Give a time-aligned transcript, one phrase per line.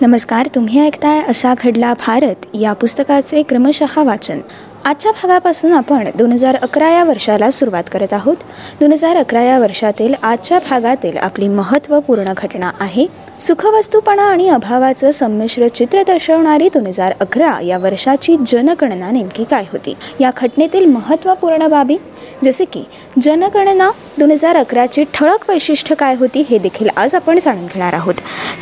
[0.00, 2.46] नमस्कार तुम्ही ऐकताय असा घडला भारत.
[2.54, 4.40] या पुस्तकाचे क्रमशः वाचन.
[4.84, 8.36] आजच्या भागापासून आपण दोन हजार अकरा या वर्षाला सुरुवात करत आहोत.
[8.80, 13.06] दोन हजार अकरा या वर्षातील आजच्या भागातील आपली महत्त्वपूर्ण घटना आहे.
[13.40, 19.94] सुखवस्तूपणा आणि अभावाचं संमिश्र चित्र दर्शवणारी दोन हजार अकरा या वर्षाची जनगणना नेमकी काय होती?
[20.20, 21.96] या घटनेतील महत्त्वपूर्ण बाबी?
[22.44, 22.82] जसे की
[23.22, 28.14] जनगणना दोन हजार अकराची ठळक वैशिष्ट्य काय होती हे देखील आज आपण जाणून घेणार आहोत.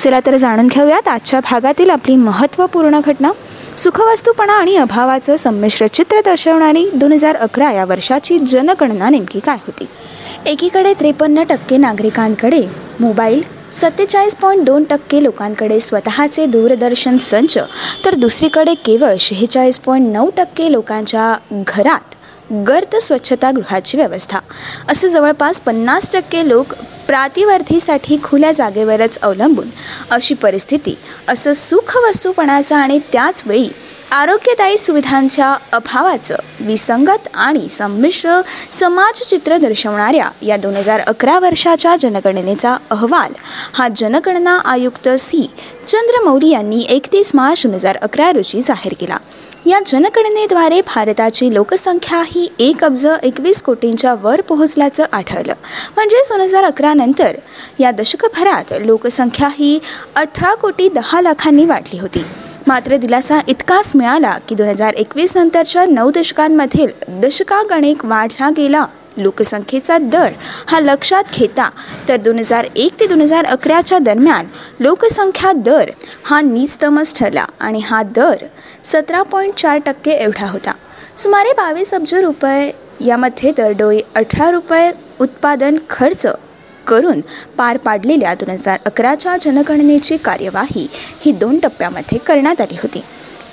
[0.04, 3.32] चला तर जाणून घेऊयात आजच्या भागातील आपली महत्त्वपूर्ण घटना.
[3.76, 9.86] सुखवस्तूपणा आणि अभावाचं संमिश्र चित्र दर्शवणारी दोन हजार अकरा या वर्षाची जनगणना नेमकी काय होती?
[10.46, 12.64] एकीकडे त्रेपन्न टक्के नागरिकांकडे
[13.00, 17.58] मोबाईल सत्तेचाळीस पॉईंट दोन टक्के लोकांकडे स्वतःचे दूरदर्शन संच
[18.04, 22.14] तर दुसरीकडे केवळ शेहेचाळीस पॉईंट नऊ टक्के लोकांच्या घरात
[22.66, 24.38] गर्त स्वच्छतागृहाची व्यवस्था.
[24.88, 26.74] असं जवळपास पन्नास टक्के लोक
[27.06, 29.68] प्रातिवर्धीसाठी खुल्या जागेवरच अवलंबून.
[30.10, 30.96] अशी परिस्थिती
[31.28, 33.68] असं सुखवस्तूपणाचं आणि त्याचवेळी
[34.12, 43.32] आरोग्यदायी सुविधांच्या अभावाचं विसंगत आणि संमिश्र समाजचित्र दर्शवणाऱ्या या दोन हजार अकरा वर्षाच्या जनगणनेचा अहवाल
[43.72, 45.50] हा जनगणना आयुक्त सी.
[45.86, 49.16] चंद्रमौली यांनी एकतीस मार्च दोन हजार अकरा रोजी जाहीर केला.
[49.66, 55.54] या जनगणनेद्वारे भारताची लोकसंख्या ही एक अब्ज एकवीस कोटींच्या वर पोहोचल्याचं आढळलं.
[55.96, 57.36] म्हणजेच दोन हजार अकरा नंतर
[57.80, 59.78] या दशकभरात लोकसंख्या ही
[60.14, 62.24] अठरा कोटी दहा लाखांनी वाढली होती.
[62.66, 66.90] मात्र दिलासा इतकाच मिळाला की दोन हजार एकवीस नंतरच्या नऊ दशकांमधील
[67.22, 68.86] दशकागणिक वाढला गेला.
[69.16, 70.32] लोकसंख्येचा दर
[70.68, 71.68] हा लक्षात घेता
[72.08, 74.46] तर दोन हजार एक ते दोन हजार अकराच्या दरम्यान
[74.80, 75.90] लोकसंख्या दर
[76.24, 78.44] हा निस्तमच ठरला आणि हा दर
[78.84, 80.72] सतरा पॉईंट चार टक्के एवढा होता.
[81.16, 82.70] सुमारे बावीस अब्ज रुपये
[83.06, 86.26] यामध्ये दरडोई अठरा रुपये उत्पादन खर्च
[86.86, 87.20] करून
[87.56, 90.86] पार पाडलेल्या दोन हजार अकराच्या जनगणनेची कार्यवाही
[91.20, 93.02] ही दोन टप्प्यामध्ये करण्यात आली होती.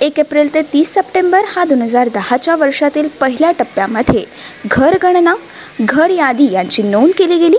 [0.00, 4.24] एक एप्रिल ते तीस सप्टेंबर हा दोन हजार दहाच्या वर्षातील पहिल्या टप्प्यामध्ये
[4.66, 5.34] घर गणना
[5.80, 7.56] घर यादी यांची नोंद केली गेली.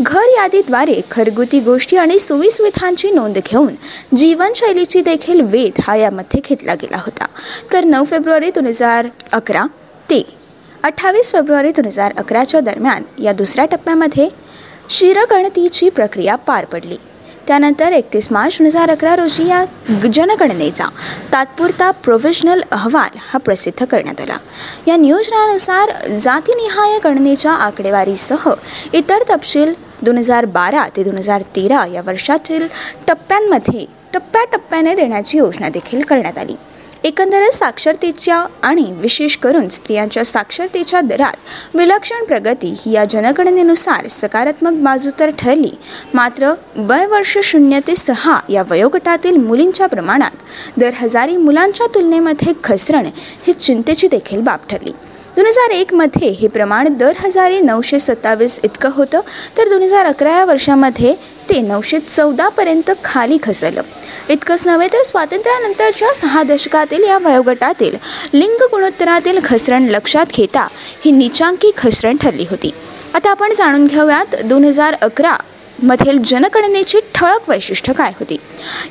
[0.00, 3.74] घर यादीद्वारे घरगुती गोष्टी आणि सुविसुविधांची नोंद घेऊन
[4.16, 7.26] जीवनशैलीची देखील वेध हा यामध्ये घेतला गेला होता.
[7.72, 9.64] तर नऊ फेब्रुवारी दोन हजार अकरा
[10.10, 10.22] ते
[10.82, 14.28] अठ्ठावीस फेब्रुवारी दोन हजार अकराच्या दरम्यान या दुसऱ्या टप्प्यामध्ये
[14.90, 16.96] शिरगणतीची प्रक्रिया पार पडली.
[17.46, 19.64] त्यानंतर एकतीस मार्च दोन हजार अकरा रोजी या
[20.12, 20.86] जनगणनेचा
[21.32, 24.36] तात्पुरता प्रोव्हिजनल अहवाल हा प्रसिद्ध करण्यात आला.
[24.86, 28.48] या नियोजनानुसार जातीनिहाय गणनेच्या आकडेवारीसह
[28.92, 29.72] इतर तपशील
[30.02, 32.66] दोन हजार बारा ते दोन हजार तेरा या वर्षातील
[33.06, 36.54] टप्प्यांमध्ये टप्प्याटप्प्याने देण्याची योजना देखील करण्यात आली.
[37.08, 45.10] एकंदरच साक्षरतेच्या आणि विशेष करून स्त्रियांच्या साक्षरतेच्या दरात विलक्षण प्रगती ही या जनगणनेनुसार सकारात्मक बाजू
[45.18, 45.70] तर ठरली.
[46.14, 50.42] मात्र वय वर्ष शून्य ते सहा या वयोगटातील मुलींच्या प्रमाणात
[50.78, 53.06] दर हजारी मुलांच्या तुलनेमध्ये घसरण
[53.46, 54.92] ही चिंतेची देखील बाब ठरली.
[55.36, 59.20] दोन हजार एकमध्ये हे प्रमाण दर हजारी नऊशे सत्तावीस इतकं होतं.
[59.58, 61.14] तर दोन हजार अकरा या वर्षामध्ये
[61.48, 63.82] ते नऊशे चौदापर्यंत खाली घसरलं
[64.28, 67.96] इतकंच नव्हे तर स्वातंत्र्यानंतरच्या सहा दशकातील या वयोगटातील
[68.32, 70.66] लिंग गुणोत्तरातील घसरण लक्षात घेता
[71.04, 72.70] ही निचांकी घसरण ठरली होती.
[73.14, 75.36] आता आपण जाणून घेऊयात दोन हजार अकरा
[75.82, 78.36] मधील जनगणनेची ठळक वैशिष्ट्य काय होती.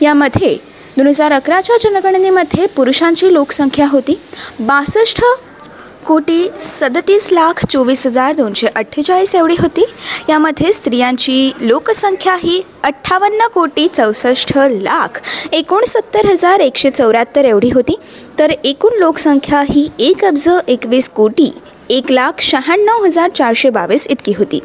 [0.01, 0.57] यामध्ये
[0.97, 4.19] दोन हजार अकराच्या जनगणनेमध्ये पुरुषांची लोकसंख्या होती.
[4.59, 5.21] बासष्ट
[6.07, 9.85] कोटी सदतीस लाख चोवीस हजार दोनशे अठ्ठेचाळीस एवढी होती.
[10.29, 17.99] यामध्ये स्त्रियांची लोकसंख्या ही अठ्ठावन्न कोटी चौसष्ट लाख एकोणसत्तर हजार एकशे चौऱ्याहत्तर एवढी होती.
[18.39, 21.51] तर एकूण लोकसंख्या ही एक अब्ज एकवीस कोटी
[21.89, 24.59] एक लाख शहाण्णव हजार चारशे बावीस इतकी होती.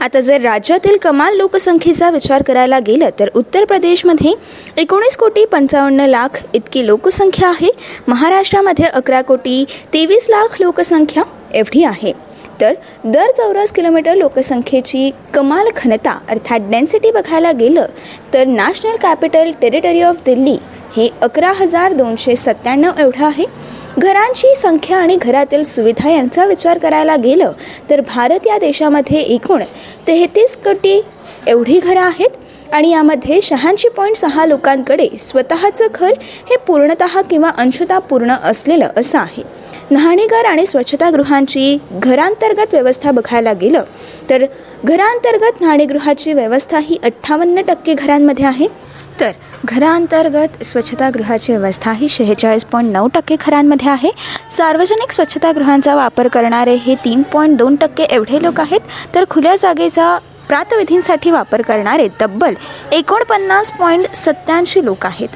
[0.00, 4.34] आता जर राज्यातील कमाल लोकसंख्येचा विचार करायला गेलं तर उत्तर प्रदेशमध्ये
[4.82, 7.70] एकोणीस कोटी पंचावन्न लाख इतकी लोकसंख्या आहे.
[8.08, 11.22] महाराष्ट्रामध्ये अकरा कोटी तेवीस लाख लोकसंख्या
[11.54, 12.12] एवढी आहे.
[12.60, 17.86] तर दर चौरस किलोमीटर लोकसंख्येची कमाल घनता अर्थात डेन्सिटी बघायला गेलं
[18.34, 20.56] तर National Capital Territory of Delhi
[20.96, 23.44] हे अकरा हजार दोनशे सत्त्याण्णव एवढं आहे.
[23.98, 27.52] घरांची संख्या आणि घरातील सुविधा यांचा विचार करायला गेलं
[27.90, 29.62] तर भारत या देशामध्ये एकूण
[30.06, 31.00] तेहतीस कोटी
[31.46, 32.36] एवढी घरं आहेत
[32.74, 36.12] आणि यामध्ये शहाऐंशी पॉईंट सहा लोकांकडे स्वतःचं घर
[36.50, 39.42] हे पूर्णतः किंवा अंशतः पूर्ण असलेलं असं आहे.
[39.90, 43.84] न्हाणीघर आणि स्वच्छतागृहांची घरांतर्गत व्यवस्था बघायला गेलं
[44.30, 44.44] तर
[44.84, 48.66] घरांतर्गत न्हाणीगृहाची व्यवस्था ही अठ्ठावन्न टक्के घरांमध्ये आहे.
[49.20, 49.32] तर
[49.64, 54.10] घराअंतर्गत स्वच्छतागृहाची व्यवस्था ही शेहेचाळीस पॉईंट नऊ टक्के घरांमध्ये आहे.
[54.50, 58.80] सार्वजनिक स्वच्छतागृहांचा वापर करणारे हे तीन पॉईंट दोन टक्के एवढे लोक आहेत
[59.14, 60.16] तर खुल्या जागेचा
[60.48, 62.54] प्रातविधींसाठी वापर करणारे तब्बल
[62.92, 65.28] एकोणपन्नास पॉईंट सत्त्याऐंशी लोक आहेत.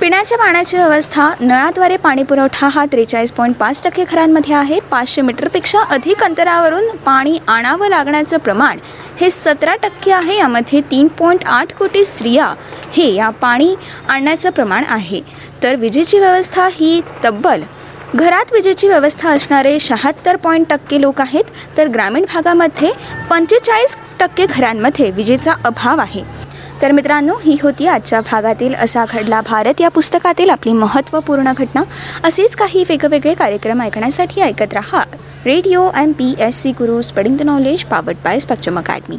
[0.00, 4.78] पिण्याच्या पाण्याची व्यवस्था नळाद्वारे पाणी पुरवठा हा त्रेचाळीस पॉईंट पाच टक्के घरांमध्ये आहे.
[4.80, 8.78] पाचशे मीटरपेक्षा अधिक अंतरावरून पाणी आणावं लागण्याचं प्रमाण
[9.20, 10.36] हे सतरा टक्के आहे.
[10.38, 12.46] यामध्ये तीन पॉईंट आठ कोटी स्त्रिया
[12.92, 13.74] हे या पाणी
[14.08, 15.20] आणण्याचं प्रमाण आहे.
[15.62, 17.62] तर विजेची व्यवस्था ही तब्बल.
[18.14, 21.44] घरात विजेची व्यवस्था असणारे शहात्तर पॉईंट टक्के लोक आहेत.
[21.76, 22.92] तर ग्रामीण भागामध्ये
[23.30, 26.39] पंचेचाळीस टक्के घरांमध्ये विजेचा अभाव आहे.
[26.82, 29.80] तर मित्रांनो ही होती आजच्या भागातील असा घडला भारत.
[29.80, 31.82] या पुस्तकातील आपली महत्त्वपूर्ण घटना.
[32.24, 35.02] असेच काही वेगवेगळे कार्यक्रम ऐकण्यासाठी ऐकत रहा.
[35.46, 39.16] Radio M P S C Guru spreading the knowledge powered by स्पक्चम academy.